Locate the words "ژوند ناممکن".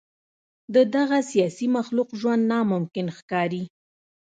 2.19-3.07